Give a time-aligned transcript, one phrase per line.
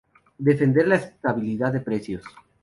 [0.39, 2.23] Defender la estabilidad de precios.